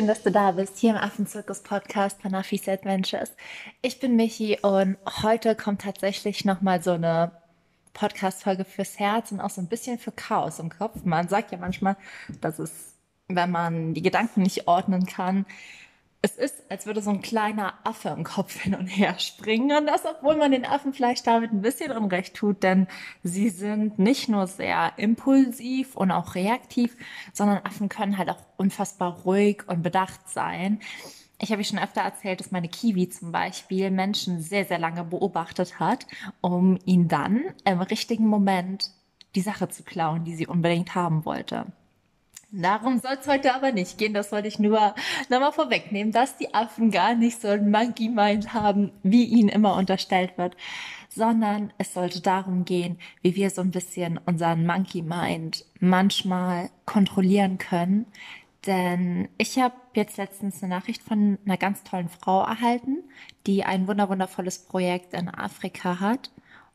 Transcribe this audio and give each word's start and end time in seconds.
schön, 0.00 0.06
dass 0.06 0.22
du 0.22 0.30
da 0.30 0.52
bist, 0.52 0.78
hier 0.78 0.92
im 0.92 0.96
Affenzirkus-Podcast 0.96 2.22
von 2.22 2.34
Affis 2.34 2.66
Adventures. 2.66 3.32
Ich 3.82 4.00
bin 4.00 4.16
Michi 4.16 4.56
und 4.62 4.96
heute 5.22 5.54
kommt 5.54 5.82
tatsächlich 5.82 6.46
nochmal 6.46 6.82
so 6.82 6.92
eine 6.92 7.32
Podcast-Folge 7.92 8.64
fürs 8.64 8.98
Herz 8.98 9.30
und 9.30 9.42
auch 9.42 9.50
so 9.50 9.60
ein 9.60 9.66
bisschen 9.66 9.98
für 9.98 10.10
Chaos 10.10 10.58
im 10.58 10.70
Kopf. 10.70 11.04
Man 11.04 11.28
sagt 11.28 11.52
ja 11.52 11.58
manchmal, 11.58 11.98
dass 12.40 12.58
es, 12.58 12.94
wenn 13.28 13.50
man 13.50 13.92
die 13.92 14.00
Gedanken 14.00 14.40
nicht 14.40 14.66
ordnen 14.66 15.04
kann, 15.04 15.44
es 16.22 16.36
ist, 16.36 16.70
als 16.70 16.84
würde 16.84 17.00
so 17.00 17.10
ein 17.10 17.22
kleiner 17.22 17.74
Affe 17.82 18.10
im 18.10 18.24
Kopf 18.24 18.60
hin 18.60 18.74
und 18.74 18.86
her 18.86 19.18
springen. 19.18 19.76
Und 19.76 19.86
das, 19.86 20.04
obwohl 20.04 20.36
man 20.36 20.52
den 20.52 20.66
Affen 20.66 20.92
vielleicht 20.92 21.26
damit 21.26 21.52
ein 21.52 21.62
bisschen 21.62 21.92
Unrecht 21.92 22.34
tut, 22.34 22.62
denn 22.62 22.88
sie 23.22 23.48
sind 23.48 23.98
nicht 23.98 24.28
nur 24.28 24.46
sehr 24.46 24.92
impulsiv 24.98 25.96
und 25.96 26.10
auch 26.10 26.34
reaktiv, 26.34 26.96
sondern 27.32 27.64
Affen 27.64 27.88
können 27.88 28.18
halt 28.18 28.28
auch 28.28 28.42
unfassbar 28.58 29.20
ruhig 29.20 29.62
und 29.66 29.82
bedacht 29.82 30.28
sein. 30.28 30.80
Ich 31.40 31.52
habe 31.52 31.64
schon 31.64 31.78
öfter 31.78 32.02
erzählt, 32.02 32.40
dass 32.40 32.50
meine 32.50 32.68
Kiwi 32.68 33.08
zum 33.08 33.32
Beispiel 33.32 33.90
Menschen 33.90 34.42
sehr, 34.42 34.66
sehr 34.66 34.78
lange 34.78 35.04
beobachtet 35.04 35.80
hat, 35.80 36.06
um 36.42 36.78
ihnen 36.84 37.08
dann 37.08 37.44
im 37.64 37.80
richtigen 37.80 38.26
Moment 38.26 38.90
die 39.34 39.40
Sache 39.40 39.70
zu 39.70 39.84
klauen, 39.84 40.24
die 40.24 40.34
sie 40.34 40.46
unbedingt 40.46 40.94
haben 40.94 41.24
wollte. 41.24 41.64
Darum 42.52 42.98
soll 42.98 43.16
es 43.20 43.28
heute 43.28 43.54
aber 43.54 43.70
nicht 43.70 43.96
gehen. 43.96 44.12
Das 44.12 44.32
wollte 44.32 44.48
ich 44.48 44.58
nur 44.58 44.94
nochmal 45.28 45.52
vorwegnehmen, 45.52 46.12
dass 46.12 46.36
die 46.36 46.52
Affen 46.52 46.90
gar 46.90 47.14
nicht 47.14 47.40
so 47.40 47.48
ein 47.48 47.70
Monkey 47.70 48.08
Mind 48.08 48.52
haben, 48.52 48.90
wie 49.04 49.24
ihnen 49.24 49.48
immer 49.48 49.76
unterstellt 49.76 50.36
wird, 50.36 50.56
sondern 51.08 51.72
es 51.78 51.94
sollte 51.94 52.20
darum 52.20 52.64
gehen, 52.64 52.98
wie 53.22 53.36
wir 53.36 53.50
so 53.50 53.60
ein 53.60 53.70
bisschen 53.70 54.18
unseren 54.18 54.66
Monkey 54.66 55.02
Mind 55.02 55.64
manchmal 55.78 56.70
kontrollieren 56.86 57.58
können. 57.58 58.06
Denn 58.66 59.28
ich 59.38 59.58
habe 59.58 59.76
jetzt 59.94 60.16
letztens 60.16 60.62
eine 60.62 60.74
Nachricht 60.74 61.02
von 61.02 61.38
einer 61.44 61.56
ganz 61.56 61.84
tollen 61.84 62.08
Frau 62.08 62.42
erhalten, 62.42 62.98
die 63.46 63.64
ein 63.64 63.86
wunderwundervolles 63.86 64.66
Projekt 64.66 65.14
in 65.14 65.28
Afrika 65.28 66.00
hat. 66.00 66.30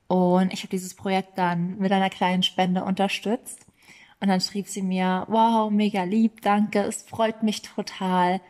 Und 0.07 0.53
ich 0.53 0.61
habe 0.61 0.69
dieses 0.69 0.95
Projekt 0.95 1.37
dann 1.37 1.77
mit 1.79 1.91
einer 1.91 2.09
kleinen 2.09 2.43
Spende 2.43 2.83
unterstützt. 2.85 3.64
Und 4.19 4.29
dann 4.29 4.41
schrieb 4.41 4.67
sie 4.67 4.81
mir, 4.81 5.25
wow, 5.27 5.69
mega 5.69 6.03
lieb, 6.03 6.41
danke, 6.41 6.79
es 6.79 7.03
freut 7.03 7.43
mich 7.43 7.61
total. 7.61 8.41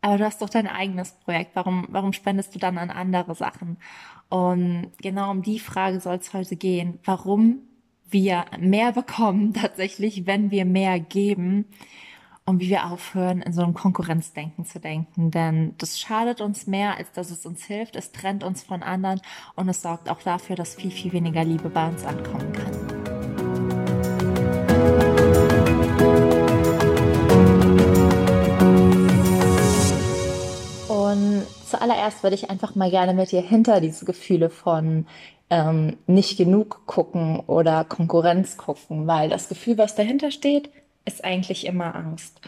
Aber 0.00 0.18
du 0.18 0.24
hast 0.24 0.42
doch 0.42 0.50
dein 0.50 0.66
eigenes 0.66 1.12
Projekt. 1.12 1.52
Warum, 1.54 1.86
warum 1.90 2.12
spendest 2.12 2.54
du 2.54 2.58
dann 2.58 2.76
an 2.76 2.90
andere 2.90 3.34
Sachen? 3.34 3.78
Und 4.28 4.92
genau 5.00 5.30
um 5.30 5.42
die 5.42 5.60
Frage 5.60 6.00
soll 6.00 6.16
es 6.16 6.34
heute 6.34 6.56
gehen. 6.56 6.98
Warum 7.04 7.60
wir 8.10 8.44
mehr 8.58 8.92
bekommen 8.92 9.52
tatsächlich, 9.54 10.26
wenn 10.26 10.50
wir 10.50 10.64
mehr 10.64 11.00
geben 11.00 11.66
und 12.44 12.60
wie 12.60 12.68
wir 12.68 12.90
aufhören, 12.90 13.40
in 13.40 13.52
so 13.52 13.62
einem 13.62 13.74
Konkurrenzdenken 13.74 14.64
zu 14.64 14.80
denken. 14.80 15.30
Denn 15.30 15.74
das 15.78 16.00
schadet 16.00 16.40
uns 16.40 16.66
mehr, 16.66 16.96
als 16.96 17.12
dass 17.12 17.30
es 17.30 17.46
uns 17.46 17.64
hilft. 17.64 17.94
Es 17.94 18.10
trennt 18.10 18.42
uns 18.42 18.62
von 18.62 18.82
anderen 18.82 19.20
und 19.54 19.68
es 19.68 19.82
sorgt 19.82 20.08
auch 20.08 20.22
dafür, 20.22 20.56
dass 20.56 20.74
viel, 20.74 20.90
viel 20.90 21.12
weniger 21.12 21.44
Liebe 21.44 21.68
bei 21.68 21.88
uns 21.88 22.04
ankommen 22.04 22.52
kann. 22.52 22.81
Zuallererst 32.02 32.22
würde 32.22 32.34
ich 32.34 32.50
einfach 32.50 32.74
mal 32.74 32.90
gerne 32.90 33.14
mit 33.14 33.30
dir 33.30 33.42
hinter 33.42 33.80
diese 33.80 34.04
Gefühle 34.04 34.50
von 34.50 35.06
ähm, 35.50 35.98
nicht 36.06 36.36
genug 36.36 36.86
gucken 36.86 37.40
oder 37.40 37.84
Konkurrenz 37.84 38.56
gucken, 38.56 39.06
weil 39.06 39.28
das 39.28 39.48
Gefühl, 39.48 39.78
was 39.78 39.94
dahinter 39.94 40.30
steht, 40.30 40.70
ist 41.04 41.24
eigentlich 41.24 41.66
immer 41.66 41.94
Angst. 41.94 42.40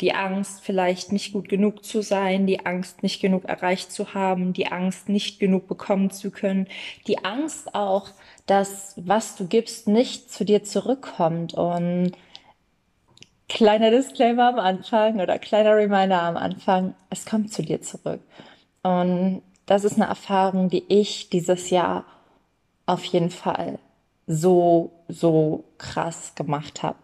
Die 0.00 0.14
Angst, 0.14 0.62
vielleicht 0.62 1.12
nicht 1.12 1.32
gut 1.32 1.48
genug 1.48 1.84
zu 1.84 2.02
sein, 2.02 2.46
die 2.46 2.64
Angst, 2.64 3.02
nicht 3.02 3.20
genug 3.20 3.44
erreicht 3.44 3.92
zu 3.92 4.14
haben, 4.14 4.52
die 4.52 4.66
Angst, 4.66 5.08
nicht 5.08 5.38
genug 5.38 5.66
bekommen 5.68 6.10
zu 6.10 6.30
können, 6.30 6.66
die 7.06 7.24
Angst 7.24 7.74
auch, 7.74 8.08
dass 8.46 8.94
was 8.96 9.36
du 9.36 9.46
gibst, 9.46 9.88
nicht 9.88 10.30
zu 10.30 10.44
dir 10.44 10.62
zurückkommt. 10.62 11.54
Und 11.54 12.12
kleiner 13.48 13.90
Disclaimer 13.90 14.48
am 14.48 14.58
Anfang 14.58 15.20
oder 15.20 15.38
kleiner 15.38 15.76
Reminder 15.76 16.22
am 16.22 16.36
Anfang, 16.36 16.94
es 17.10 17.26
kommt 17.26 17.52
zu 17.52 17.62
dir 17.62 17.82
zurück. 17.82 18.20
Und 18.82 19.42
das 19.66 19.84
ist 19.84 19.96
eine 19.96 20.06
Erfahrung, 20.06 20.68
die 20.68 20.84
ich 20.88 21.30
dieses 21.30 21.70
Jahr 21.70 22.04
auf 22.86 23.04
jeden 23.04 23.30
Fall 23.30 23.78
so, 24.26 24.92
so 25.08 25.64
krass 25.78 26.34
gemacht 26.34 26.82
habe. 26.82 26.96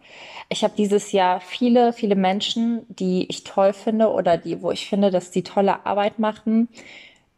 Ich 0.49 0.63
habe 0.63 0.73
dieses 0.77 1.11
Jahr 1.11 1.41
viele, 1.41 1.91
viele 1.91 2.15
Menschen, 2.15 2.85
die 2.87 3.27
ich 3.29 3.43
toll 3.43 3.73
finde 3.73 4.09
oder 4.11 4.37
die, 4.37 4.61
wo 4.61 4.71
ich 4.71 4.87
finde, 4.87 5.11
dass 5.11 5.31
die 5.31 5.43
tolle 5.43 5.85
Arbeit 5.85 6.19
machen, 6.19 6.69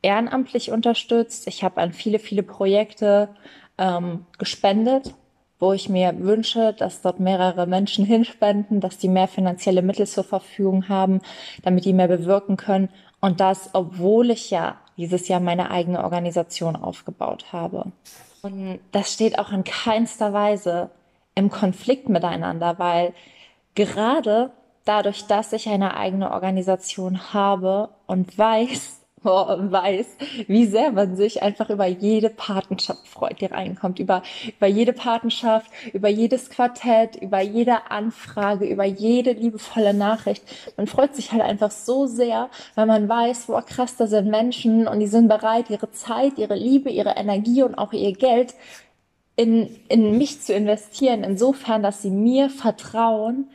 ehrenamtlich 0.01 0.71
unterstützt. 0.71 1.47
Ich 1.47 1.63
habe 1.63 1.81
an 1.81 1.91
viele, 1.91 2.19
viele 2.19 2.43
Projekte 2.43 3.29
ähm, 3.79 4.25
gespendet, 4.37 5.15
wo 5.59 5.73
ich 5.73 5.89
mir 5.89 6.17
wünsche, 6.19 6.73
dass 6.73 7.01
dort 7.01 7.19
mehrere 7.19 7.65
Menschen 7.65 8.05
hinspenden, 8.13 8.81
dass 8.81 8.97
die 8.97 9.09
mehr 9.09 9.27
finanzielle 9.27 9.81
Mittel 9.81 10.07
zur 10.07 10.23
Verfügung 10.23 10.87
haben, 10.87 11.21
damit 11.63 11.85
die 11.85 11.93
mehr 11.93 12.07
bewirken 12.07 12.57
können. 12.57 12.89
Und 13.21 13.39
das, 13.39 13.71
obwohl 13.73 14.31
ich 14.31 14.49
ja 14.49 14.77
dieses 14.97 15.27
Jahr 15.27 15.39
meine 15.39 15.71
eigene 15.71 16.03
Organisation 16.03 16.75
aufgebaut 16.75 17.51
habe. 17.51 17.91
Und 18.41 18.79
das 18.91 19.13
steht 19.13 19.39
auch 19.39 19.51
in 19.51 19.63
keinster 19.63 20.33
Weise 20.33 20.89
im 21.35 21.49
Konflikt 21.49 22.09
miteinander, 22.09 22.79
weil 22.79 23.13
gerade 23.75 24.51
dadurch, 24.85 25.27
dass 25.27 25.53
ich 25.53 25.69
eine 25.69 25.95
eigene 25.95 26.31
Organisation 26.31 27.33
habe 27.33 27.89
und 28.07 28.37
weiß, 28.37 28.98
weiß, 29.23 30.05
wie 30.47 30.65
sehr 30.65 30.91
man 30.91 31.15
sich 31.15 31.41
einfach 31.43 31.69
über 31.69 31.85
jede 31.85 32.29
Patenschaft 32.29 33.07
freut, 33.07 33.41
die 33.41 33.45
reinkommt, 33.45 33.99
über, 33.99 34.23
über 34.57 34.67
jede 34.67 34.93
Patenschaft, 34.93 35.69
über 35.93 36.09
jedes 36.09 36.49
Quartett, 36.49 37.15
über 37.17 37.41
jede 37.41 37.91
Anfrage, 37.91 38.65
über 38.65 38.85
jede 38.85 39.31
liebevolle 39.31 39.93
Nachricht. 39.93 40.43
Man 40.77 40.87
freut 40.87 41.15
sich 41.15 41.31
halt 41.31 41.41
einfach 41.41 41.71
so 41.71 42.05
sehr, 42.05 42.49
weil 42.75 42.85
man 42.85 43.09
weiß, 43.09 43.47
boah, 43.47 43.61
krass, 43.61 43.95
da 43.97 44.07
sind 44.07 44.29
Menschen 44.29 44.87
und 44.87 44.99
die 44.99 45.07
sind 45.07 45.27
bereit, 45.27 45.69
ihre 45.69 45.91
Zeit, 45.91 46.37
ihre 46.37 46.55
Liebe, 46.55 46.89
ihre 46.89 47.15
Energie 47.15 47.63
und 47.63 47.75
auch 47.75 47.93
ihr 47.93 48.13
Geld 48.13 48.53
in, 49.35 49.75
in 49.87 50.17
mich 50.17 50.41
zu 50.41 50.53
investieren, 50.53 51.23
insofern, 51.23 51.81
dass 51.81 52.01
sie 52.01 52.11
mir 52.11 52.49
vertrauen, 52.49 53.49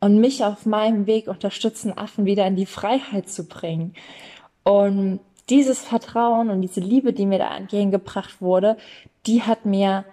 und 0.00 0.20
mich 0.20 0.44
auf 0.44 0.66
meinem 0.66 1.06
Weg 1.06 1.26
unterstützen, 1.26 1.96
Affen 1.96 2.26
wieder 2.26 2.46
in 2.46 2.56
die 2.56 2.66
Freiheit 2.66 3.28
zu 3.28 3.46
bringen. 3.46 3.94
Und 4.66 5.20
dieses 5.48 5.84
Vertrauen 5.84 6.50
und 6.50 6.60
diese 6.60 6.80
Liebe, 6.80 7.12
die 7.12 7.24
mir 7.24 7.38
da 7.38 7.56
entgegengebracht 7.56 8.42
wurde, 8.42 8.76
die 9.24 9.44
hat 9.44 9.64
mir 9.64 10.04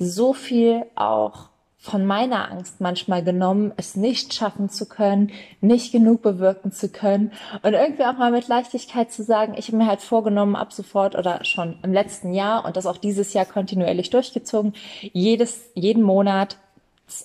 so 0.00 0.32
viel 0.32 0.84
auch 0.96 1.50
von 1.78 2.04
meiner 2.04 2.50
Angst 2.50 2.80
manchmal 2.80 3.22
genommen, 3.22 3.72
es 3.76 3.94
nicht 3.94 4.34
schaffen 4.34 4.68
zu 4.68 4.88
können, 4.88 5.30
nicht 5.60 5.92
genug 5.92 6.22
bewirken 6.22 6.72
zu 6.72 6.88
können 6.88 7.30
und 7.62 7.74
irgendwie 7.74 8.04
auch 8.04 8.18
mal 8.18 8.32
mit 8.32 8.48
Leichtigkeit 8.48 9.12
zu 9.12 9.22
sagen, 9.22 9.54
ich 9.56 9.68
habe 9.68 9.76
mir 9.76 9.86
halt 9.86 10.00
vorgenommen, 10.00 10.56
ab 10.56 10.72
sofort 10.72 11.14
oder 11.14 11.44
schon 11.44 11.78
im 11.84 11.92
letzten 11.92 12.34
Jahr 12.34 12.64
und 12.64 12.76
das 12.76 12.86
auch 12.86 12.96
dieses 12.98 13.32
Jahr 13.32 13.46
kontinuierlich 13.46 14.10
durchgezogen, 14.10 14.74
jedes, 15.12 15.70
jeden 15.74 16.02
Monat 16.02 16.56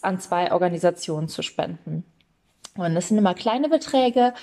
an 0.03 0.19
zwei 0.19 0.51
Organisationen 0.51 1.29
zu 1.29 1.41
spenden. 1.41 2.05
Und 2.77 2.93
das 2.93 3.07
sind 3.07 3.17
immer 3.17 3.33
kleine 3.33 3.69
Beträge, 3.69 4.33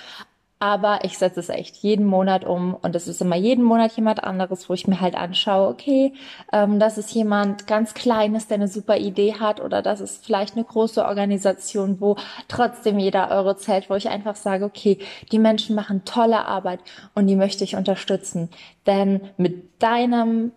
aber 0.59 0.99
ich 1.03 1.17
setze 1.17 1.41
es 1.41 1.49
echt 1.49 1.75
jeden 1.77 2.05
Monat 2.05 2.45
um 2.45 2.73
und 2.73 2.95
es 2.95 3.07
ist 3.07 3.21
immer 3.21 3.35
jeden 3.35 3.65
Monat 3.65 3.91
jemand 3.93 4.23
anderes, 4.23 4.69
wo 4.69 4.73
ich 4.73 4.87
mir 4.87 5.01
halt 5.01 5.15
anschaue, 5.15 5.67
okay, 5.67 6.13
ähm, 6.53 6.79
das 6.79 6.97
ist 6.97 7.13
jemand 7.13 7.67
ganz 7.67 7.93
Kleines, 7.93 8.47
der 8.47 8.55
eine 8.55 8.67
super 8.69 8.97
Idee 8.97 9.35
hat 9.35 9.59
oder 9.59 9.81
das 9.81 9.99
ist 9.99 10.25
vielleicht 10.25 10.55
eine 10.55 10.63
große 10.63 11.03
Organisation, 11.05 11.99
wo 11.99 12.15
trotzdem 12.47 12.97
jeder 12.97 13.29
Euro 13.31 13.55
zählt, 13.55 13.89
wo 13.89 13.95
ich 13.95 14.07
einfach 14.07 14.35
sage, 14.35 14.63
okay, 14.63 14.99
die 15.31 15.39
Menschen 15.39 15.75
machen 15.75 16.05
tolle 16.05 16.45
Arbeit 16.45 16.79
und 17.13 17.27
die 17.27 17.35
möchte 17.35 17.65
ich 17.65 17.75
unterstützen. 17.75 18.49
Denn 18.87 19.21
mit 19.37 19.83
deinem 19.83 20.53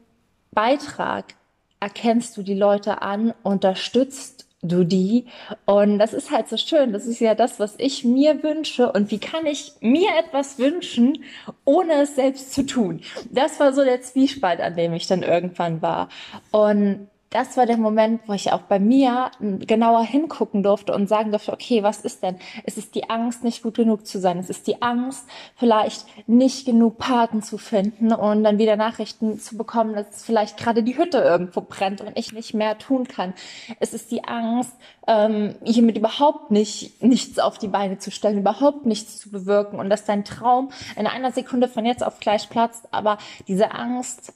Beitrag 0.52 1.34
erkennst 1.80 2.36
du 2.36 2.42
die 2.42 2.54
Leute 2.54 3.02
an, 3.02 3.34
unterstützt 3.42 4.45
du 4.66 4.84
die. 4.84 5.26
Und 5.64 5.98
das 5.98 6.12
ist 6.12 6.30
halt 6.30 6.48
so 6.48 6.56
schön. 6.56 6.92
Das 6.92 7.06
ist 7.06 7.20
ja 7.20 7.34
das, 7.34 7.58
was 7.60 7.74
ich 7.78 8.04
mir 8.04 8.42
wünsche. 8.42 8.92
Und 8.92 9.10
wie 9.10 9.18
kann 9.18 9.46
ich 9.46 9.72
mir 9.80 10.10
etwas 10.18 10.58
wünschen, 10.58 11.24
ohne 11.64 12.02
es 12.02 12.16
selbst 12.16 12.52
zu 12.52 12.64
tun? 12.64 13.00
Das 13.30 13.58
war 13.60 13.72
so 13.72 13.84
der 13.84 14.00
Zwiespalt, 14.02 14.60
an 14.60 14.76
dem 14.76 14.92
ich 14.92 15.06
dann 15.06 15.22
irgendwann 15.22 15.82
war. 15.82 16.08
Und 16.50 17.08
das 17.36 17.58
war 17.58 17.66
der 17.66 17.76
Moment, 17.76 18.22
wo 18.26 18.32
ich 18.32 18.50
auch 18.50 18.62
bei 18.62 18.78
mir 18.78 19.30
genauer 19.40 20.02
hingucken 20.02 20.62
durfte 20.62 20.94
und 20.94 21.06
sagen 21.06 21.32
durfte, 21.32 21.52
okay, 21.52 21.82
was 21.82 22.00
ist 22.00 22.22
denn? 22.22 22.36
Es 22.64 22.78
ist 22.78 22.94
die 22.94 23.10
Angst, 23.10 23.44
nicht 23.44 23.62
gut 23.62 23.74
genug 23.74 24.06
zu 24.06 24.18
sein. 24.18 24.38
Es 24.38 24.48
ist 24.48 24.66
die 24.66 24.80
Angst, 24.80 25.28
vielleicht 25.54 26.06
nicht 26.26 26.64
genug 26.64 26.96
Paten 26.96 27.42
zu 27.42 27.58
finden 27.58 28.14
und 28.14 28.42
dann 28.42 28.56
wieder 28.56 28.76
Nachrichten 28.76 29.38
zu 29.38 29.58
bekommen, 29.58 29.94
dass 29.94 30.24
vielleicht 30.24 30.56
gerade 30.56 30.82
die 30.82 30.96
Hütte 30.96 31.18
irgendwo 31.18 31.60
brennt 31.60 32.00
und 32.00 32.16
ich 32.16 32.32
nicht 32.32 32.54
mehr 32.54 32.78
tun 32.78 33.06
kann. 33.06 33.34
Es 33.80 33.92
ist 33.92 34.10
die 34.10 34.24
Angst, 34.24 34.72
ähm, 35.06 35.56
hiermit 35.62 35.98
überhaupt 35.98 36.50
nicht 36.50 37.02
nichts 37.02 37.38
auf 37.38 37.58
die 37.58 37.68
Beine 37.68 37.98
zu 37.98 38.10
stellen, 38.10 38.38
überhaupt 38.38 38.86
nichts 38.86 39.18
zu 39.18 39.30
bewirken 39.30 39.78
und 39.78 39.90
dass 39.90 40.06
dein 40.06 40.24
Traum 40.24 40.70
in 40.96 41.06
einer 41.06 41.32
Sekunde 41.32 41.68
von 41.68 41.84
jetzt 41.84 42.02
auf 42.02 42.18
gleich 42.18 42.48
platzt, 42.48 42.88
aber 42.92 43.18
diese 43.46 43.72
Angst 43.72 44.32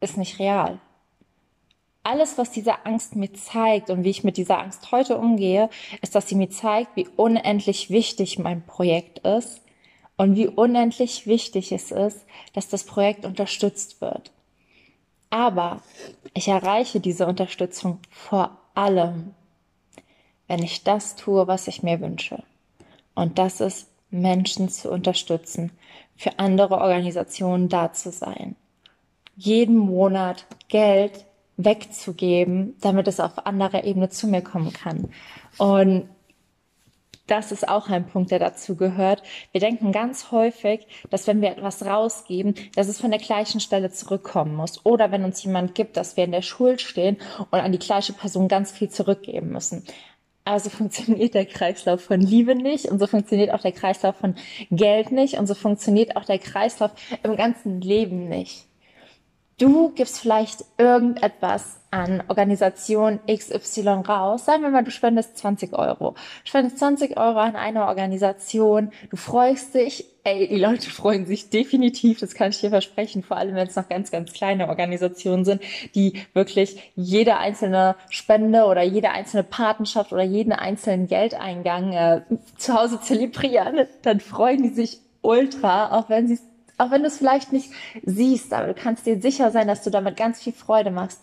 ist 0.00 0.18
nicht 0.18 0.38
real 0.38 0.78
alles, 2.04 2.38
was 2.38 2.50
diese 2.50 2.84
Angst 2.86 3.16
mir 3.16 3.32
zeigt 3.32 3.90
und 3.90 4.04
wie 4.04 4.10
ich 4.10 4.24
mit 4.24 4.36
dieser 4.36 4.58
Angst 4.58 4.92
heute 4.92 5.16
umgehe, 5.16 5.70
ist, 6.02 6.14
dass 6.14 6.28
sie 6.28 6.34
mir 6.34 6.50
zeigt, 6.50 6.96
wie 6.96 7.08
unendlich 7.16 7.90
wichtig 7.90 8.38
mein 8.38 8.64
Projekt 8.64 9.20
ist 9.20 9.62
und 10.16 10.36
wie 10.36 10.46
unendlich 10.46 11.26
wichtig 11.26 11.72
es 11.72 11.90
ist, 11.90 12.24
dass 12.52 12.68
das 12.68 12.84
Projekt 12.84 13.24
unterstützt 13.24 14.00
wird. 14.00 14.30
Aber 15.30 15.82
ich 16.34 16.48
erreiche 16.48 17.00
diese 17.00 17.26
Unterstützung 17.26 17.98
vor 18.10 18.56
allem, 18.74 19.34
wenn 20.46 20.62
ich 20.62 20.84
das 20.84 21.16
tue, 21.16 21.46
was 21.48 21.66
ich 21.66 21.82
mir 21.82 22.00
wünsche. 22.00 22.42
Und 23.14 23.38
das 23.38 23.60
ist, 23.60 23.88
Menschen 24.10 24.68
zu 24.68 24.90
unterstützen, 24.90 25.72
für 26.16 26.38
andere 26.38 26.78
Organisationen 26.78 27.68
da 27.68 27.92
zu 27.92 28.12
sein. 28.12 28.54
Jeden 29.36 29.76
Monat 29.76 30.46
Geld 30.68 31.24
wegzugeben, 31.56 32.76
damit 32.80 33.08
es 33.08 33.20
auf 33.20 33.46
anderer 33.46 33.84
Ebene 33.84 34.08
zu 34.08 34.26
mir 34.26 34.42
kommen 34.42 34.72
kann. 34.72 35.08
Und 35.58 36.08
das 37.26 37.52
ist 37.52 37.66
auch 37.68 37.88
ein 37.88 38.06
Punkt, 38.06 38.30
der 38.30 38.38
dazu 38.38 38.76
gehört. 38.76 39.22
Wir 39.52 39.60
denken 39.60 39.92
ganz 39.92 40.30
häufig, 40.30 40.86
dass 41.08 41.26
wenn 41.26 41.40
wir 41.40 41.52
etwas 41.52 41.84
rausgeben, 41.84 42.54
dass 42.74 42.88
es 42.88 43.00
von 43.00 43.10
der 43.10 43.20
gleichen 43.20 43.60
Stelle 43.60 43.90
zurückkommen 43.90 44.54
muss. 44.54 44.84
Oder 44.84 45.10
wenn 45.10 45.24
uns 45.24 45.42
jemand 45.42 45.74
gibt, 45.74 45.96
dass 45.96 46.18
wir 46.18 46.24
in 46.24 46.32
der 46.32 46.42
Schuld 46.42 46.82
stehen 46.82 47.16
und 47.50 47.60
an 47.60 47.72
die 47.72 47.78
gleiche 47.78 48.12
Person 48.12 48.48
ganz 48.48 48.72
viel 48.72 48.90
zurückgeben 48.90 49.50
müssen. 49.50 49.84
Also 50.44 50.68
funktioniert 50.70 51.32
der 51.32 51.46
Kreislauf 51.46 52.02
von 52.02 52.20
Liebe 52.20 52.54
nicht 52.54 52.86
und 52.86 52.98
so 52.98 53.06
funktioniert 53.06 53.52
auch 53.52 53.62
der 53.62 53.72
Kreislauf 53.72 54.16
von 54.16 54.34
Geld 54.70 55.10
nicht 55.10 55.38
und 55.38 55.46
so 55.46 55.54
funktioniert 55.54 56.16
auch 56.16 56.26
der 56.26 56.38
Kreislauf 56.38 56.90
im 57.22 57.36
ganzen 57.36 57.80
Leben 57.80 58.28
nicht. 58.28 58.66
Du 59.58 59.90
gibst 59.90 60.18
vielleicht 60.18 60.64
irgendetwas 60.78 61.78
an 61.92 62.24
Organisation 62.26 63.20
XY 63.30 63.88
raus. 64.08 64.44
Sagen 64.44 64.64
wir 64.64 64.70
mal, 64.70 64.82
du 64.82 64.90
spendest 64.90 65.38
20 65.38 65.74
Euro. 65.74 66.16
Spendest 66.42 66.78
20 66.78 67.16
Euro 67.16 67.38
an 67.38 67.54
eine 67.54 67.86
Organisation. 67.86 68.90
Du 69.10 69.16
freust 69.16 69.74
dich. 69.74 70.06
Ey, 70.24 70.48
die 70.48 70.58
Leute 70.58 70.90
freuen 70.90 71.24
sich 71.26 71.50
definitiv. 71.50 72.18
Das 72.18 72.34
kann 72.34 72.50
ich 72.50 72.60
dir 72.60 72.70
versprechen. 72.70 73.22
Vor 73.22 73.36
allem, 73.36 73.54
wenn 73.54 73.68
es 73.68 73.76
noch 73.76 73.88
ganz, 73.88 74.10
ganz 74.10 74.32
kleine 74.32 74.68
Organisationen 74.68 75.44
sind, 75.44 75.62
die 75.94 76.20
wirklich 76.32 76.92
jede 76.96 77.36
einzelne 77.36 77.94
Spende 78.08 78.64
oder 78.64 78.82
jede 78.82 79.10
einzelne 79.10 79.44
Patenschaft 79.44 80.12
oder 80.12 80.24
jeden 80.24 80.52
einzelnen 80.52 81.06
Geldeingang 81.06 81.92
äh, 81.92 82.22
zu 82.56 82.74
Hause 82.74 83.00
zelebrieren. 83.00 83.86
Dann 84.02 84.18
freuen 84.18 84.64
die 84.64 84.70
sich 84.70 84.98
ultra, 85.22 85.96
auch 85.96 86.08
wenn 86.08 86.26
sie 86.26 86.34
es 86.34 86.42
auch 86.78 86.90
wenn 86.90 87.02
du 87.02 87.08
es 87.08 87.18
vielleicht 87.18 87.52
nicht 87.52 87.70
siehst, 88.04 88.52
aber 88.52 88.68
du 88.68 88.74
kannst 88.74 89.06
dir 89.06 89.20
sicher 89.20 89.50
sein, 89.50 89.68
dass 89.68 89.82
du 89.82 89.90
damit 89.90 90.16
ganz 90.16 90.42
viel 90.42 90.52
Freude 90.52 90.90
machst. 90.90 91.20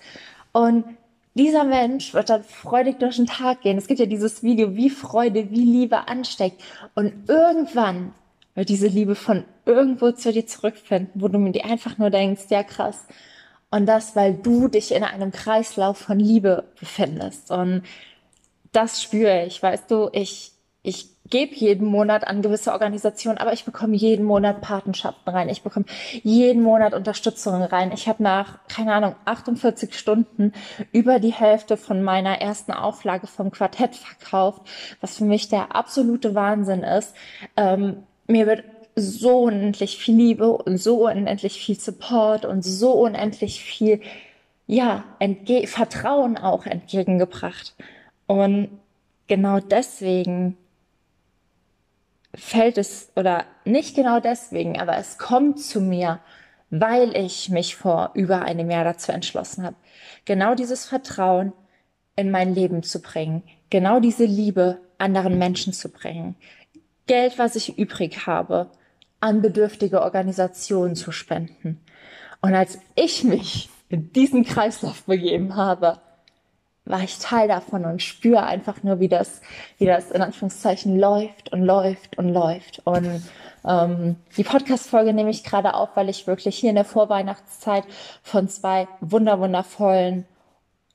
Und 0.52 0.86
dieser 1.34 1.64
Mensch 1.64 2.14
wird 2.14 2.30
dann 2.30 2.44
freudig 2.44 3.00
durch 3.00 3.16
den 3.16 3.28
Tag 3.28 3.62
gehen. 3.62 3.78
Es 3.78 3.88
gibt 3.88 4.00
ja 4.00 4.06
dieses 4.06 4.44
Video, 4.44 4.76
wie 4.76 4.90
Freude, 4.90 5.50
wie 5.52 5.64
Liebe 5.64 6.08
ansteckt. 6.08 6.62
Und 6.96 7.14
irgendwann 7.30 8.14
wird 8.56 8.70
diese 8.70 8.88
Liebe 8.88 9.16
von 9.16 9.46
irgendwo 9.66 10.12
zu 10.12 10.34
dir 10.34 10.46
zurückfinden, 10.46 11.22
wo 11.22 11.30
du 11.30 11.38
mir 11.38 11.54
einfach 11.64 11.98
nur 11.98 12.10
denkst, 12.10 12.44
ja 12.50 12.64
krass. 12.64 13.06
Und 13.70 13.86
das, 13.86 14.16
weil 14.18 14.34
du 14.34 14.68
dich 14.68 14.94
in 14.94 15.04
einem 15.04 15.32
Kreislauf 15.32 15.98
von 15.98 16.20
Liebe 16.20 16.66
befindest. 16.78 17.50
Und 17.52 17.84
das 18.74 19.02
spüre 19.02 19.46
ich, 19.46 19.64
weißt 19.64 19.90
du, 19.90 20.10
ich, 20.12 20.51
ich 20.84 21.10
gebe 21.30 21.56
jeden 21.56 21.88
Monat 21.88 22.28
an 22.28 22.42
gewisse 22.42 22.72
Organisationen, 22.74 23.38
aber 23.38 23.54
ich 23.54 23.66
bekomme 23.66 23.96
jeden 23.96 24.26
Monat 24.26 24.62
Patenschaften 24.62 25.30
rein. 25.30 25.48
Ich 25.48 25.62
bekomme 25.62 25.86
jeden 26.24 26.64
Monat 26.64 26.94
Unterstützung 26.94 27.62
rein. 27.62 27.92
Ich 27.94 28.08
habe 28.08 28.24
nach, 28.24 28.60
keine 28.68 28.94
Ahnung, 28.94 29.16
48 29.26 29.98
Stunden 29.98 30.54
über 30.92 31.20
die 31.20 31.34
Hälfte 31.34 31.78
von 31.78 32.02
meiner 32.02 32.42
ersten 32.42 32.72
Auflage 32.72 33.28
vom 33.28 33.52
Quartett 33.52 33.96
verkauft, 33.96 34.64
was 35.00 35.18
für 35.18 35.26
mich 35.26 35.50
der 35.50 35.76
absolute 35.76 36.36
Wahnsinn 36.36 36.84
ist. 36.84 37.14
Ähm, 37.56 38.04
mir 38.28 38.48
wird 38.48 38.64
so 38.96 39.44
unendlich 39.44 39.98
viel 39.98 40.16
Liebe 40.16 40.52
und 40.52 40.78
so 40.78 41.08
unendlich 41.08 41.64
viel 41.64 41.80
Support 41.80 42.44
und 42.44 42.64
so 42.64 42.92
unendlich 42.94 43.64
viel, 43.64 44.02
ja, 44.68 45.04
Vertrauen 45.66 46.38
auch 46.38 46.66
entgegengebracht. 46.66 47.76
Und 48.28 48.70
genau 49.28 49.60
deswegen 49.60 50.58
fällt 52.34 52.78
es, 52.78 53.12
oder 53.16 53.46
nicht 53.66 53.96
genau 53.96 54.20
deswegen, 54.20 54.80
aber 54.80 54.98
es 54.98 55.18
kommt 55.18 55.60
zu 55.60 55.82
mir, 55.82 56.20
weil 56.70 57.16
ich 57.16 57.50
mich 57.50 57.76
vor 57.76 58.12
über 58.14 58.44
einem 58.44 58.72
Jahr 58.72 58.86
dazu 58.86 59.12
entschlossen 59.12 59.66
habe, 59.66 59.76
genau 60.26 60.56
dieses 60.56 60.86
Vertrauen 60.86 61.54
in 62.16 62.32
mein 62.32 62.56
Leben 62.56 62.84
zu 62.84 63.02
bringen, 63.02 63.44
genau 63.70 64.00
diese 64.00 64.26
Liebe 64.26 64.80
anderen 64.98 65.38
Menschen 65.38 65.74
zu 65.74 65.90
bringen, 65.90 66.36
Geld, 67.08 67.38
was 67.38 67.56
ich 67.56 67.78
übrig 67.78 68.26
habe, 68.26 68.72
an 69.20 69.42
bedürftige 69.42 70.02
Organisationen 70.02 70.96
zu 70.96 71.12
spenden. 71.12 71.82
Und 72.42 72.56
als 72.56 72.80
ich 72.96 73.24
mich 73.24 73.70
in 73.90 74.14
diesen 74.14 74.46
Kreislauf 74.46 75.04
begeben 75.04 75.56
habe, 75.56 76.00
war 76.86 77.04
ich 77.04 77.20
Teil 77.20 77.48
davon 77.48 77.86
und 77.86 78.02
spüre 78.02 78.44
einfach 78.44 78.84
nur, 78.84 79.00
wie 79.00 79.08
das, 79.08 79.42
wie 79.78 79.86
das 79.86 80.12
in 80.12 80.22
Anführungszeichen 80.22 81.00
läuft 81.00 81.52
und 81.52 81.64
läuft 81.64 82.18
und 82.18 82.30
läuft. 82.30 82.82
Und 82.86 83.22
ähm, 83.68 84.16
die 84.36 84.44
Podcast-Folge 84.44 85.14
nehme 85.14 85.30
ich 85.30 85.44
gerade 85.44 85.76
auf, 85.76 85.90
weil 85.96 86.10
ich 86.10 86.26
wirklich 86.26 86.58
hier 86.58 86.70
in 86.70 86.76
der 86.76 86.86
Vorweihnachtszeit 86.86 87.84
von 88.24 88.50
zwei 88.50 88.88
wunder 89.00 89.40
wundervollen 89.40 90.26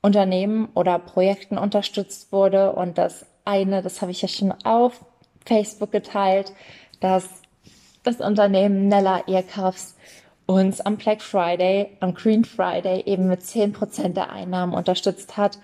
Unternehmen 0.01 0.69
oder 0.73 0.99
Projekten 0.99 1.57
unterstützt 1.57 2.31
wurde. 2.31 2.73
Und 2.73 2.97
das 2.97 3.25
eine, 3.45 3.81
das 3.81 4.01
habe 4.01 4.11
ich 4.11 4.21
ja 4.21 4.27
schon 4.27 4.53
auf 4.63 5.05
Facebook 5.45 5.91
geteilt, 5.91 6.51
dass 6.99 7.27
das 8.03 8.19
Unternehmen 8.19 8.89
Nella 8.89 9.27
Ehrkaufs 9.27 9.95
uns 10.47 10.81
am 10.81 10.97
Black 10.97 11.21
Friday, 11.21 11.89
am 11.99 12.15
Green 12.15 12.43
Friday 12.43 13.03
eben 13.05 13.27
mit 13.27 13.43
zehn 13.43 13.73
Prozent 13.73 14.17
der 14.17 14.31
Einnahmen 14.31 14.73
unterstützt 14.73 15.37
hat, 15.37 15.59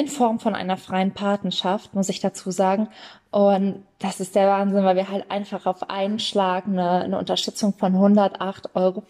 in 0.00 0.08
Form 0.08 0.40
von 0.40 0.54
einer 0.54 0.78
freien 0.78 1.12
Patenschaft, 1.12 1.94
muss 1.94 2.08
ich 2.08 2.20
dazu 2.20 2.50
sagen. 2.50 2.88
Und 3.30 3.84
das 4.00 4.18
ist 4.18 4.34
der 4.34 4.48
Wahnsinn, 4.48 4.82
weil 4.82 4.96
wir 4.96 5.08
halt 5.08 5.30
einfach 5.30 5.66
auf 5.66 5.88
einen 5.88 6.18
Schlag 6.18 6.66
eine, 6.66 7.02
eine 7.02 7.18
Unterstützung 7.18 7.74
von 7.74 7.94
108,40 7.94 8.74
Euro 8.74 9.02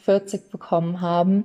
bekommen 0.50 1.00
haben. 1.00 1.44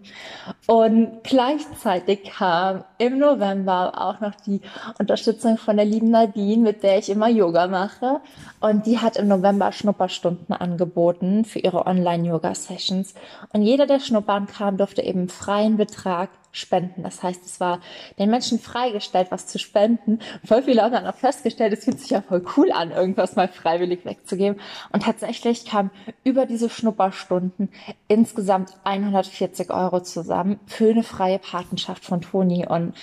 Und 0.67 1.23
gleichzeitig 1.23 2.23
kam 2.23 2.83
im 2.97 3.19
November 3.19 3.93
auch 4.01 4.19
noch 4.19 4.35
die 4.45 4.61
Unterstützung 4.99 5.57
von 5.57 5.77
der 5.77 5.85
lieben 5.85 6.09
Nadine, 6.09 6.63
mit 6.63 6.83
der 6.83 6.97
ich 6.97 7.09
immer 7.09 7.29
Yoga 7.29 7.67
mache. 7.67 8.19
Und 8.59 8.87
die 8.87 8.99
hat 8.99 9.15
im 9.15 9.27
November 9.27 9.71
Schnupperstunden 9.71 10.53
angeboten 10.53 11.45
für 11.45 11.59
ihre 11.59 11.85
Online-Yoga-Sessions. 11.85 13.13
Und 13.53 13.61
jeder, 13.61 13.85
der 13.85 13.99
schnuppern 13.99 14.47
kam, 14.47 14.75
durfte 14.77 15.01
eben 15.01 15.29
freien 15.29 15.77
Betrag 15.77 16.29
spenden. 16.55 17.03
Das 17.03 17.21
heißt, 17.23 17.45
es 17.45 17.59
war 17.59 17.79
den 18.17 18.29
Menschen 18.29 18.59
freigestellt, 18.59 19.27
was 19.31 19.47
zu 19.47 19.59
spenden. 19.59 20.19
Voll 20.43 20.63
viele 20.63 20.81
haben 20.81 20.93
dann 20.93 21.07
auch 21.07 21.15
festgestellt, 21.15 21.73
es 21.73 21.85
fühlt 21.85 21.99
sich 21.99 22.09
ja 22.09 22.21
voll 22.21 22.45
cool 22.57 22.71
an, 22.71 22.91
irgendwas 22.91 23.35
mal 23.35 23.47
freiwillig 23.47 24.05
wegzugeben. 24.05 24.59
Und 24.91 25.03
tatsächlich 25.03 25.65
kam 25.65 25.91
über 26.23 26.45
diese 26.45 26.69
Schnupperstunden 26.69 27.69
insgesamt 28.07 28.73
140 28.83 29.69
Euro 29.71 30.01
zusammen 30.01 30.59
für 30.65 30.89
eine 30.89 31.03
freie 31.03 31.39
Patenschaft 31.39 32.05
von 32.05 32.21
Toni. 32.21 32.65
Und 32.67 32.95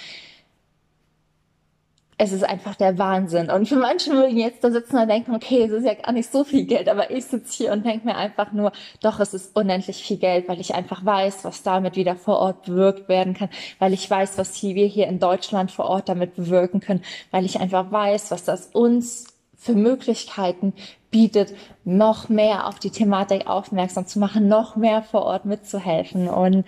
es 2.18 2.32
ist 2.32 2.44
einfach 2.44 2.74
der 2.74 2.98
Wahnsinn. 2.98 3.50
Und 3.50 3.68
für 3.68 3.76
manche 3.76 4.12
mögen 4.12 4.36
jetzt 4.36 4.62
da 4.62 4.70
sitzen 4.70 4.98
und 4.98 5.08
denken, 5.08 5.34
okay, 5.34 5.64
es 5.64 5.72
ist 5.72 5.84
ja 5.84 5.94
gar 5.94 6.12
nicht 6.12 6.30
so 6.30 6.44
viel 6.44 6.64
Geld, 6.64 6.88
aber 6.88 7.10
ich 7.10 7.24
sitze 7.24 7.52
hier 7.56 7.72
und 7.72 7.84
denke 7.84 8.06
mir 8.06 8.16
einfach 8.16 8.52
nur, 8.52 8.72
doch, 9.00 9.18
es 9.18 9.34
ist 9.34 9.56
unendlich 9.56 10.04
viel 10.04 10.18
Geld, 10.18 10.48
weil 10.48 10.60
ich 10.60 10.74
einfach 10.74 11.04
weiß, 11.04 11.44
was 11.44 11.62
damit 11.62 11.96
wieder 11.96 12.14
vor 12.16 12.38
Ort 12.38 12.66
bewirkt 12.66 13.08
werden 13.08 13.34
kann, 13.34 13.48
weil 13.78 13.92
ich 13.92 14.08
weiß, 14.08 14.38
was 14.38 14.54
hier, 14.54 14.74
wir 14.74 14.86
hier 14.86 15.08
in 15.08 15.18
Deutschland 15.18 15.70
vor 15.70 15.86
Ort 15.86 16.08
damit 16.08 16.36
bewirken 16.36 16.80
können, 16.80 17.02
weil 17.30 17.44
ich 17.44 17.60
einfach 17.60 17.90
weiß, 17.90 18.30
was 18.30 18.44
das 18.44 18.66
uns 18.66 19.26
für 19.56 19.74
Möglichkeiten 19.74 20.74
bietet, 21.10 21.54
noch 21.84 22.28
mehr 22.28 22.66
auf 22.66 22.78
die 22.78 22.90
Thematik 22.90 23.46
aufmerksam 23.46 24.06
zu 24.06 24.18
machen, 24.18 24.48
noch 24.48 24.76
mehr 24.76 25.02
vor 25.02 25.22
Ort 25.22 25.44
mitzuhelfen. 25.44 26.28
Und 26.28 26.64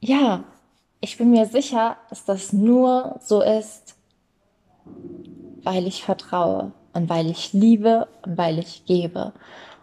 ja, 0.00 0.44
ich 1.00 1.16
bin 1.16 1.30
mir 1.30 1.46
sicher, 1.46 1.96
dass 2.10 2.24
das 2.24 2.52
nur 2.52 3.18
so 3.22 3.40
ist, 3.42 3.96
weil 5.62 5.86
ich 5.86 6.04
vertraue 6.04 6.72
und 6.92 7.08
weil 7.08 7.30
ich 7.30 7.52
liebe 7.52 8.08
und 8.24 8.38
weil 8.38 8.58
ich 8.58 8.84
gebe. 8.86 9.32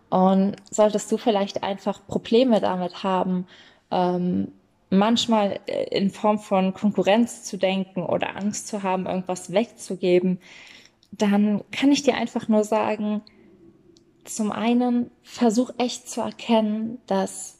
Und 0.10 0.56
solltest 0.72 1.12
du 1.12 1.18
vielleicht 1.18 1.64
einfach 1.64 2.06
Probleme 2.08 2.62
damit 2.62 3.04
haben, 3.04 3.48
ähm, 3.92 4.52
manchmal 4.90 5.60
in 5.92 6.10
Form 6.10 6.40
von 6.40 6.74
Konkurrenz 6.74 7.44
zu 7.44 7.58
denken 7.58 8.04
oder 8.04 8.38
Angst 8.38 8.68
zu 8.68 8.84
haben, 8.84 9.06
irgendwas 9.06 9.52
wegzugeben, 9.52 10.40
dann 11.12 11.62
kann 11.72 11.92
ich 11.92 12.04
dir 12.04 12.16
einfach 12.16 12.48
nur 12.48 12.64
sagen, 12.64 13.22
zum 14.24 14.52
einen 14.52 15.12
versuch 15.24 15.72
echt 15.78 16.10
zu 16.10 16.22
erkennen, 16.22 17.00
dass 17.08 17.60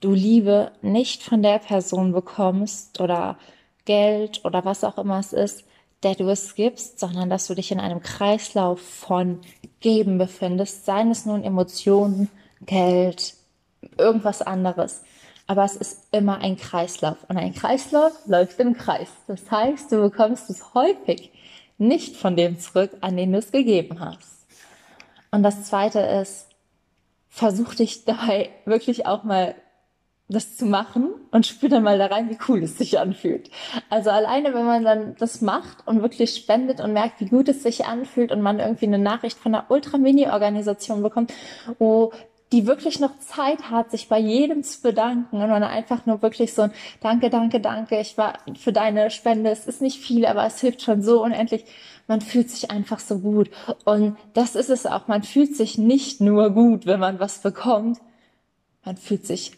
du 0.00 0.12
Liebe 0.12 0.72
nicht 0.82 1.22
von 1.22 1.42
der 1.42 1.58
Person 1.58 2.12
bekommst 2.12 3.00
oder 3.00 3.38
Geld 3.84 4.44
oder 4.44 4.64
was 4.64 4.84
auch 4.84 4.98
immer 4.98 5.18
es 5.18 5.32
ist, 5.32 5.64
der 6.04 6.14
du 6.14 6.28
es 6.28 6.54
gibst, 6.54 7.00
sondern 7.00 7.30
dass 7.30 7.46
du 7.46 7.54
dich 7.54 7.72
in 7.72 7.80
einem 7.80 8.00
Kreislauf 8.00 8.80
von 8.80 9.40
Geben 9.80 10.18
befindest, 10.18 10.84
seien 10.84 11.10
es 11.10 11.26
nun 11.26 11.42
Emotionen, 11.42 12.30
Geld, 12.60 13.34
irgendwas 13.98 14.42
anderes. 14.42 15.02
Aber 15.46 15.64
es 15.64 15.76
ist 15.76 16.08
immer 16.12 16.38
ein 16.38 16.56
Kreislauf 16.56 17.18
und 17.28 17.36
ein 17.36 17.54
Kreislauf 17.54 18.12
läuft 18.26 18.58
im 18.60 18.74
Kreis. 18.74 19.08
Das 19.26 19.50
heißt, 19.50 19.92
du 19.92 20.00
bekommst 20.00 20.48
es 20.48 20.74
häufig 20.74 21.30
nicht 21.76 22.16
von 22.16 22.36
dem 22.36 22.58
zurück, 22.58 22.92
an 23.00 23.16
den 23.16 23.32
du 23.32 23.38
es 23.38 23.50
gegeben 23.50 24.00
hast. 24.00 24.46
Und 25.30 25.42
das 25.42 25.64
zweite 25.64 26.00
ist, 26.00 26.46
versuch 27.28 27.74
dich 27.74 28.04
dabei 28.04 28.50
wirklich 28.64 29.06
auch 29.06 29.24
mal 29.24 29.54
das 30.28 30.56
zu 30.56 30.64
machen 30.64 31.10
und 31.32 31.46
spür 31.46 31.68
dann 31.68 31.82
mal 31.82 31.98
da 31.98 32.06
rein, 32.06 32.30
wie 32.30 32.38
cool 32.48 32.62
es 32.62 32.78
sich 32.78 32.98
anfühlt. 32.98 33.50
Also 33.90 34.10
alleine, 34.10 34.54
wenn 34.54 34.64
man 34.64 34.84
dann 34.84 35.16
das 35.18 35.42
macht 35.42 35.86
und 35.86 36.00
wirklich 36.00 36.34
spendet 36.34 36.80
und 36.80 36.94
merkt, 36.94 37.20
wie 37.20 37.26
gut 37.26 37.48
es 37.48 37.62
sich 37.62 37.84
anfühlt 37.84 38.32
und 38.32 38.40
man 38.40 38.58
irgendwie 38.58 38.86
eine 38.86 38.98
Nachricht 38.98 39.38
von 39.38 39.54
einer 39.54 39.70
Ultra-Mini-Organisation 39.70 41.02
bekommt, 41.02 41.32
wo 41.78 42.12
die 42.52 42.66
wirklich 42.66 43.00
noch 43.00 43.18
Zeit 43.18 43.70
hat, 43.70 43.90
sich 43.90 44.08
bei 44.08 44.18
jedem 44.18 44.62
zu 44.62 44.80
bedanken 44.80 45.42
und 45.42 45.50
man 45.50 45.62
einfach 45.62 46.06
nur 46.06 46.22
wirklich 46.22 46.54
so 46.54 46.62
ein 46.62 46.72
Danke, 47.00 47.28
danke, 47.28 47.60
danke, 47.60 47.98
ich 48.00 48.16
war 48.16 48.34
für 48.56 48.72
deine 48.72 49.10
Spende, 49.10 49.50
es 49.50 49.66
ist 49.66 49.82
nicht 49.82 49.98
viel, 49.98 50.24
aber 50.24 50.46
es 50.46 50.60
hilft 50.60 50.82
schon 50.82 51.02
so 51.02 51.22
unendlich. 51.22 51.64
Man 52.06 52.20
fühlt 52.20 52.50
sich 52.50 52.70
einfach 52.70 53.00
so 53.00 53.18
gut. 53.18 53.50
Und 53.84 54.16
das 54.34 54.56
ist 54.56 54.68
es 54.70 54.86
auch. 54.86 55.08
Man 55.08 55.22
fühlt 55.22 55.56
sich 55.56 55.78
nicht 55.78 56.20
nur 56.20 56.50
gut, 56.50 56.86
wenn 56.86 57.00
man 57.00 57.18
was 57.18 57.38
bekommt. 57.38 57.98
Man 58.84 58.98
fühlt 58.98 59.26
sich 59.26 59.52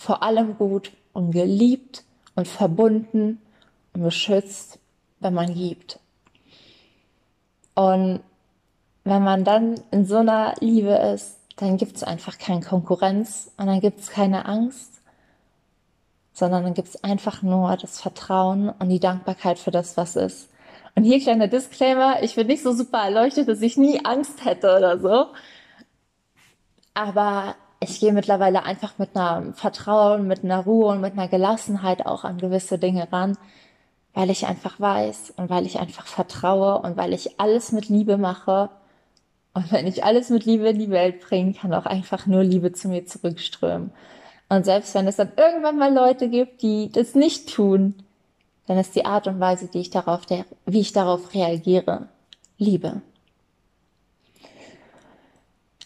vor 0.00 0.22
allem 0.22 0.56
gut 0.56 0.92
und 1.12 1.30
geliebt 1.30 2.04
und 2.34 2.48
verbunden 2.48 3.38
und 3.92 4.02
beschützt, 4.02 4.78
wenn 5.18 5.34
man 5.34 5.52
gibt. 5.52 6.00
Und 7.74 8.20
wenn 9.04 9.22
man 9.22 9.44
dann 9.44 9.74
in 9.90 10.06
so 10.06 10.16
einer 10.16 10.54
Liebe 10.60 10.92
ist, 10.92 11.36
dann 11.56 11.76
gibt 11.76 11.96
es 11.96 12.02
einfach 12.02 12.38
keine 12.38 12.62
Konkurrenz 12.62 13.52
und 13.58 13.66
dann 13.66 13.80
gibt 13.80 14.00
es 14.00 14.08
keine 14.08 14.46
Angst, 14.46 15.02
sondern 16.32 16.64
dann 16.64 16.72
gibt 16.72 16.88
es 16.88 17.04
einfach 17.04 17.42
nur 17.42 17.76
das 17.76 18.00
Vertrauen 18.00 18.70
und 18.70 18.88
die 18.88 19.00
Dankbarkeit 19.00 19.58
für 19.58 19.70
das, 19.70 19.98
was 19.98 20.16
ist. 20.16 20.48
Und 20.94 21.04
hier 21.04 21.20
kleiner 21.20 21.46
Disclaimer, 21.46 22.22
ich 22.22 22.36
bin 22.36 22.46
nicht 22.46 22.62
so 22.62 22.72
super 22.72 23.00
erleuchtet, 23.00 23.48
dass 23.48 23.60
ich 23.60 23.76
nie 23.76 24.02
Angst 24.02 24.46
hätte 24.46 24.74
oder 24.74 24.98
so. 24.98 25.26
Aber 26.94 27.54
ich 27.80 27.98
gehe 27.98 28.12
mittlerweile 28.12 28.64
einfach 28.64 28.98
mit 28.98 29.16
einer 29.16 29.54
Vertrauen, 29.54 30.28
mit 30.28 30.44
einer 30.44 30.60
Ruhe 30.64 30.92
und 30.92 31.00
mit 31.00 31.14
einer 31.14 31.28
Gelassenheit 31.28 32.04
auch 32.04 32.24
an 32.24 32.36
gewisse 32.38 32.78
Dinge 32.78 33.10
ran, 33.10 33.38
weil 34.12 34.28
ich 34.30 34.46
einfach 34.46 34.78
weiß 34.78 35.34
und 35.36 35.48
weil 35.48 35.64
ich 35.64 35.78
einfach 35.78 36.06
vertraue 36.06 36.80
und 36.82 36.98
weil 36.98 37.14
ich 37.14 37.40
alles 37.40 37.72
mit 37.72 37.88
Liebe 37.88 38.18
mache. 38.18 38.68
Und 39.54 39.72
wenn 39.72 39.86
ich 39.86 40.04
alles 40.04 40.28
mit 40.28 40.44
Liebe 40.44 40.68
in 40.68 40.78
die 40.78 40.90
Welt 40.90 41.20
bringe, 41.20 41.54
kann 41.54 41.72
auch 41.72 41.86
einfach 41.86 42.26
nur 42.26 42.44
Liebe 42.44 42.72
zu 42.72 42.88
mir 42.88 43.06
zurückströmen. 43.06 43.90
Und 44.50 44.64
selbst 44.64 44.94
wenn 44.94 45.08
es 45.08 45.16
dann 45.16 45.32
irgendwann 45.36 45.78
mal 45.78 45.92
Leute 45.92 46.28
gibt, 46.28 46.62
die 46.62 46.90
das 46.92 47.14
nicht 47.14 47.54
tun, 47.54 47.94
dann 48.66 48.78
ist 48.78 48.94
die 48.94 49.06
Art 49.06 49.26
und 49.26 49.40
Weise, 49.40 49.68
die 49.68 49.80
ich 49.80 49.90
darauf, 49.90 50.22
wie 50.66 50.80
ich 50.80 50.92
darauf 50.92 51.34
reagiere, 51.34 52.08
Liebe. 52.58 53.00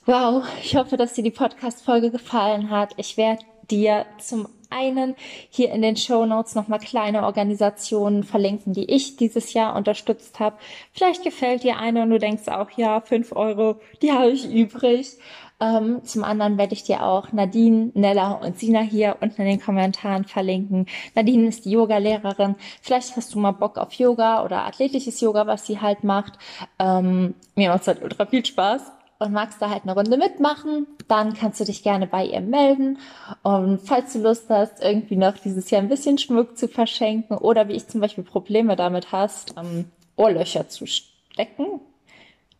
Wow, 0.07 0.45
ich 0.63 0.77
hoffe, 0.77 0.99
dass 0.99 1.15
dir 1.15 1.25
die 1.25 1.31
Podcast-Folge 1.31 2.11
gefallen 2.11 2.69
hat. 2.69 2.93
Ich 2.99 3.17
werde 3.17 3.43
dir 3.71 4.05
zum 4.19 4.49
einen 4.69 5.15
hier 5.49 5.73
in 5.73 5.81
den 5.81 5.97
Show 5.97 6.27
Notes 6.27 6.55
nochmal 6.55 6.79
kleine 6.79 7.25
Organisationen 7.25 8.23
verlinken, 8.23 8.75
die 8.75 8.85
ich 8.85 9.17
dieses 9.17 9.55
Jahr 9.55 9.75
unterstützt 9.75 10.41
habe. 10.41 10.57
Vielleicht 10.93 11.23
gefällt 11.23 11.63
dir 11.63 11.79
eine 11.79 12.03
und 12.03 12.11
du 12.11 12.19
denkst 12.19 12.49
auch, 12.49 12.69
ja, 12.77 13.01
fünf 13.01 13.33
Euro, 13.33 13.81
die 14.03 14.13
habe 14.13 14.29
ich 14.29 14.45
übrig. 14.53 15.17
Ähm, 15.59 16.05
zum 16.05 16.23
anderen 16.23 16.59
werde 16.59 16.75
ich 16.75 16.83
dir 16.83 17.03
auch 17.03 17.33
Nadine, 17.33 17.91
Nella 17.95 18.33
und 18.33 18.59
Sina 18.59 18.81
hier 18.81 19.17
unten 19.23 19.41
in 19.41 19.49
den 19.49 19.61
Kommentaren 19.63 20.27
verlinken. 20.27 20.85
Nadine 21.15 21.49
ist 21.49 21.65
die 21.65 21.71
Yoga-Lehrerin. 21.71 22.57
Vielleicht 22.83 23.17
hast 23.17 23.35
du 23.35 23.39
mal 23.39 23.53
Bock 23.53 23.79
auf 23.79 23.95
Yoga 23.95 24.45
oder 24.45 24.67
athletisches 24.67 25.19
Yoga, 25.23 25.47
was 25.47 25.65
sie 25.65 25.81
halt 25.81 26.05
macht. 26.05 26.35
Ähm, 26.79 27.35
mir 27.55 27.71
macht 27.71 27.81
es 27.83 27.89
halt 27.89 28.03
ultra 28.03 28.27
viel 28.27 28.45
Spaß 28.45 28.93
und 29.19 29.33
magst 29.33 29.61
da 29.61 29.71
halt 29.71 29.83
eine 29.85 29.95
Runde 29.95 30.17
mitmachen, 30.17 30.87
dann 31.09 31.35
kannst 31.35 31.61
du 31.61 31.65
dich 31.65 31.83
gerne 31.83 32.07
bei 32.07 32.25
ihr 32.25 32.41
melden. 32.41 32.99
Und 33.43 33.81
falls 33.81 34.13
du 34.13 34.21
Lust 34.21 34.51
hast, 34.51 34.83
irgendwie 34.83 35.17
noch 35.17 35.39
dieses 35.39 35.71
Jahr 35.71 35.83
ein 35.83 35.89
bisschen 35.89 36.19
Schmuck 36.19 36.57
zu 36.59 36.69
verschenken 36.69 37.37
oder 37.37 37.69
wie 37.69 37.75
ich 37.75 37.89
zum 37.89 38.01
Beispiel 38.01 38.25
Probleme 38.25 38.77
damit 38.77 39.13
hast, 39.13 39.55
ähm, 39.57 39.87
Ohrlöcher 40.17 40.69
zu 40.69 40.87
stecken. 40.87 41.81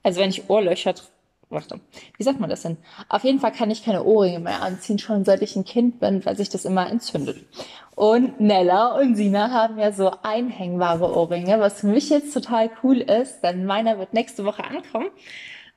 Also 0.03 0.21
wenn 0.21 0.31
ich 0.31 0.49
Ohrlöcher 0.49 0.95
warte, 1.55 1.81
wie 2.17 2.23
sagt 2.23 2.41
man 2.41 2.51
das 2.51 2.63
denn? 2.63 2.77
Auf 3.09 3.25
jeden 3.25 3.41
Fall 3.41 3.53
kann 3.53 3.71
ich 3.71 3.85
keine 3.85 4.05
Ohrringe 4.05 4.41
mehr 4.41 4.63
anziehen, 4.63 4.99
schon 4.99 5.25
seit 5.25 5.43
ich 5.43 5.57
ein 5.57 5.65
Kind 5.65 6.01
bin, 6.01 6.25
weil 6.25 6.37
sich 6.37 6.49
das 6.49 6.65
immer 6.65 6.91
entzündet. 6.91 7.39
Und 7.95 8.41
Nella 8.41 8.99
und 8.99 9.15
Sina 9.15 9.51
haben 9.51 9.79
ja 9.79 9.93
so 9.93 10.13
einhängbare 10.23 11.15
Ohrringe, 11.17 11.61
was 11.61 11.81
für 11.81 11.87
mich 11.87 12.11
jetzt 12.11 12.35
total 12.35 12.71
cool 12.83 12.99
ist, 12.99 13.41
denn 13.41 13.65
meiner 13.65 13.99
wird 13.99 14.13
nächste 14.13 14.45
Woche 14.45 14.65
ankommen. 14.65 15.09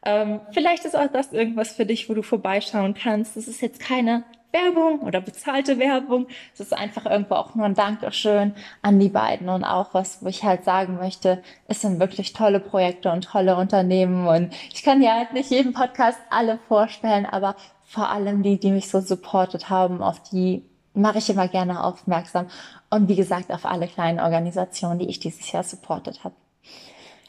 Ähm, 0.07 0.39
vielleicht 0.51 0.85
ist 0.85 0.95
auch 0.95 1.11
das 1.11 1.33
irgendwas 1.33 1.73
für 1.73 1.85
dich, 1.85 2.09
wo 2.09 2.13
du 2.13 2.21
vorbeischauen 2.21 2.93
kannst. 2.93 3.35
Das 3.35 3.45
ist 3.49 3.59
jetzt 3.59 3.81
keine 3.81 4.23
Werbung 4.53 5.01
oder 5.01 5.19
bezahlte 5.19 5.79
Werbung. 5.79 6.27
Es 6.53 6.61
ist 6.61 6.73
einfach 6.73 7.05
irgendwo 7.05 7.35
auch 7.35 7.55
nur 7.55 7.65
ein 7.65 7.73
Dankeschön 7.73 8.55
an 8.81 9.01
die 9.01 9.09
beiden 9.09 9.49
und 9.49 9.65
auch 9.65 9.93
was, 9.93 10.23
wo 10.23 10.27
ich 10.29 10.45
halt 10.45 10.63
sagen 10.63 10.95
möchte, 10.95 11.43
es 11.67 11.81
sind 11.81 11.99
wirklich 11.99 12.31
tolle 12.31 12.61
Projekte 12.61 13.11
und 13.11 13.25
tolle 13.25 13.57
Unternehmen 13.57 14.27
und 14.27 14.53
ich 14.73 14.81
kann 14.81 15.01
ja 15.01 15.15
halt 15.15 15.33
nicht 15.33 15.51
jeden 15.51 15.73
Podcast 15.73 16.19
alle 16.29 16.57
vorstellen, 16.69 17.25
aber 17.25 17.57
vor 17.83 18.09
allem 18.09 18.43
die, 18.43 18.57
die 18.57 18.71
mich 18.71 18.87
so 18.87 19.01
supportet 19.01 19.69
haben, 19.69 20.01
auf 20.01 20.21
die 20.31 20.63
mache 20.93 21.17
ich 21.17 21.29
immer 21.29 21.49
gerne 21.49 21.83
aufmerksam 21.83 22.47
und 22.89 23.09
wie 23.09 23.17
gesagt 23.17 23.51
auf 23.51 23.65
alle 23.65 23.89
kleinen 23.89 24.21
Organisationen, 24.21 24.99
die 24.99 25.09
ich 25.09 25.19
dieses 25.19 25.51
Jahr 25.51 25.63
supportet 25.63 26.23
habe. 26.23 26.35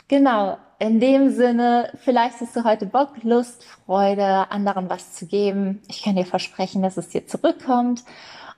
Genau, 0.08 0.56
in 0.78 1.00
dem 1.00 1.30
Sinne, 1.30 1.92
vielleicht 2.02 2.40
hast 2.40 2.56
du 2.56 2.64
heute 2.64 2.86
Bock, 2.86 3.10
Lust, 3.22 3.62
Freude, 3.84 4.50
anderen 4.50 4.88
was 4.88 5.12
zu 5.12 5.26
geben. 5.26 5.82
Ich 5.86 6.02
kann 6.02 6.16
dir 6.16 6.24
versprechen, 6.24 6.82
dass 6.82 6.96
es 6.96 7.10
dir 7.10 7.26
zurückkommt. 7.26 8.04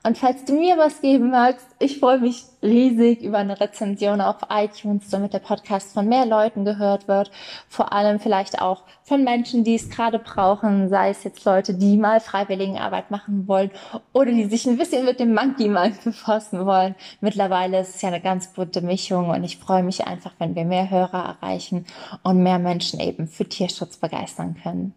Und 0.02 0.16
falls 0.16 0.46
du 0.46 0.54
mir 0.54 0.78
was 0.78 1.02
geben 1.02 1.30
magst, 1.30 1.66
ich 1.78 1.98
freue 1.98 2.20
mich 2.20 2.44
riesig 2.62 3.20
über 3.20 3.36
eine 3.36 3.60
Rezension 3.60 4.22
auf 4.22 4.36
iTunes, 4.48 5.10
damit 5.10 5.34
der 5.34 5.40
Podcast 5.40 5.92
von 5.92 6.08
mehr 6.08 6.24
Leuten 6.24 6.64
gehört 6.64 7.06
wird. 7.06 7.30
Vor 7.68 7.92
allem 7.92 8.18
vielleicht 8.18 8.62
auch 8.62 8.84
von 9.02 9.24
Menschen, 9.24 9.62
die 9.62 9.74
es 9.74 9.90
gerade 9.90 10.18
brauchen, 10.18 10.88
sei 10.88 11.10
es 11.10 11.22
jetzt 11.24 11.44
Leute, 11.44 11.74
die 11.74 11.98
mal 11.98 12.20
Freiwilligenarbeit 12.20 13.10
machen 13.10 13.46
wollen 13.46 13.70
oder 14.14 14.32
die 14.32 14.46
sich 14.46 14.66
ein 14.66 14.78
bisschen 14.78 15.04
mit 15.04 15.20
dem 15.20 15.34
Monkey 15.34 15.68
Mind 15.68 16.02
befassen 16.02 16.64
wollen. 16.64 16.94
Mittlerweile 17.20 17.80
ist 17.80 17.96
es 17.96 18.00
ja 18.00 18.08
eine 18.08 18.22
ganz 18.22 18.54
bunte 18.54 18.80
Mischung 18.80 19.28
und 19.28 19.44
ich 19.44 19.58
freue 19.58 19.82
mich 19.82 20.06
einfach, 20.06 20.32
wenn 20.38 20.54
wir 20.54 20.64
mehr 20.64 20.88
Hörer 20.88 21.36
erreichen 21.42 21.84
und 22.22 22.42
mehr 22.42 22.58
Menschen 22.58 23.00
eben 23.00 23.28
für 23.28 23.44
Tierschutz 23.44 23.98
begeistern 23.98 24.56
können. 24.62 24.94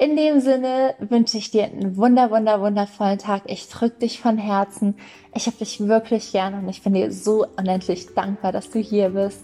In 0.00 0.14
dem 0.14 0.38
Sinne 0.38 0.94
wünsche 1.00 1.38
ich 1.38 1.50
dir 1.50 1.64
einen 1.64 1.96
wunder, 1.96 2.30
wunder, 2.30 2.60
wundervollen 2.60 3.18
Tag. 3.18 3.42
Ich 3.46 3.68
drücke 3.68 3.98
dich 3.98 4.20
von 4.20 4.38
Herzen. 4.38 4.94
Ich 5.34 5.46
habe 5.46 5.56
dich 5.56 5.80
wirklich 5.80 6.30
gern 6.30 6.54
und 6.54 6.68
ich 6.68 6.84
bin 6.84 6.94
dir 6.94 7.10
so 7.10 7.44
unendlich 7.56 8.14
dankbar, 8.14 8.52
dass 8.52 8.70
du 8.70 8.78
hier 8.78 9.08
bist. 9.08 9.40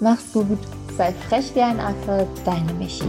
Mach's 0.00 0.32
gut, 0.32 0.58
sei 0.96 1.12
frech 1.12 1.54
wie 1.54 1.60
ein 1.60 1.78
Affe, 1.78 2.26
deine 2.44 2.74
Michi. 2.74 3.04